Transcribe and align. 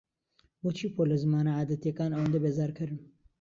بۆچی 0.61 0.87
پۆلە 0.95 1.17
زمانە 1.23 1.51
عادەتییەکان 1.57 2.11
ئەوەندە 2.13 2.39
بێزارکەرن؟ 2.43 2.99